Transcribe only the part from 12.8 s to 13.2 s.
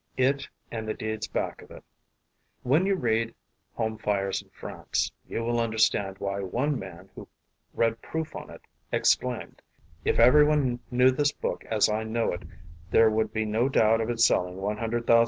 there